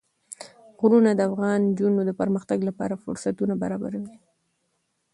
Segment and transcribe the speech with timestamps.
[0.79, 4.15] غرونه د افغان نجونو د پرمختګ لپاره فرصتونه برابروي.